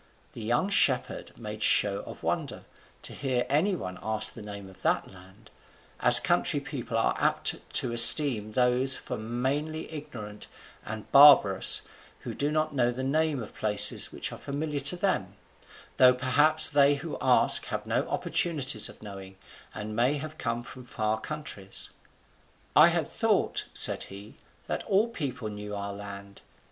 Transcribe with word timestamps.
The 0.33 0.41
young 0.41 0.69
shepherd 0.69 1.37
made 1.37 1.61
show 1.61 1.99
of 2.07 2.23
wonder, 2.23 2.63
to 3.03 3.13
hear 3.13 3.45
any 3.49 3.75
one 3.75 3.99
ask 4.01 4.33
the 4.33 4.41
name 4.41 4.67
of 4.67 4.81
that 4.81 5.13
land; 5.13 5.51
as 5.99 6.19
country 6.19 6.59
people 6.59 6.97
are 6.97 7.13
apt 7.19 7.57
to 7.75 7.91
esteem 7.91 8.53
those 8.53 8.95
for 8.97 9.15
mainly 9.15 9.93
ignorant 9.93 10.47
and 10.83 11.11
barbarous 11.11 11.83
who 12.21 12.33
do 12.33 12.49
not 12.49 12.73
know 12.73 12.89
the 12.89 13.03
names 13.03 13.43
of 13.43 13.53
places 13.53 14.11
which 14.11 14.31
are 14.31 14.39
familiar 14.39 14.79
to 14.79 14.95
them, 14.97 15.35
though 15.97 16.15
perhaps 16.15 16.67
they 16.67 16.95
who 16.95 17.15
ask 17.21 17.65
have 17.65 17.81
had 17.81 17.85
no 17.87 18.07
opportunities 18.09 18.89
of 18.89 19.03
knowing, 19.03 19.37
and 19.71 19.95
may 19.95 20.15
have 20.17 20.39
come 20.39 20.63
from 20.63 20.83
far 20.83 21.19
countries. 21.21 21.89
"I 22.75 22.87
had 22.87 23.07
thought," 23.07 23.65
said 23.71 24.05
he, 24.05 24.33
"that 24.65 24.83
all 24.85 25.09
people 25.09 25.49
knew 25.49 25.75
our 25.75 25.93
land. 25.93 26.41